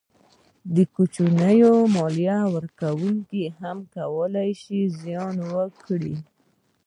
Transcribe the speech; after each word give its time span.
کوچنیو 0.95 1.73
مالیه 1.95 2.39
ورکوونکو 2.55 3.43
هم 3.59 3.77
کولای 3.95 4.51
شوای 4.61 4.61
چې 4.89 4.93
زیان 5.01 5.35
کړي. 5.85 6.15